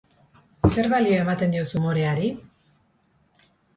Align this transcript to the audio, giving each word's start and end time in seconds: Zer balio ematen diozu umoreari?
Zer 0.69 0.87
balio 0.93 1.19
ematen 1.25 1.53
diozu 1.57 1.77
umoreari? 1.81 2.31